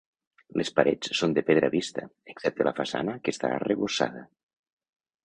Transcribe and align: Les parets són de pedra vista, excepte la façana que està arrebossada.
Les 0.59 0.71
parets 0.77 1.11
són 1.19 1.35
de 1.37 1.43
pedra 1.49 1.69
vista, 1.75 2.05
excepte 2.33 2.67
la 2.69 2.73
façana 2.79 3.15
que 3.27 3.35
està 3.37 3.53
arrebossada. 3.59 4.25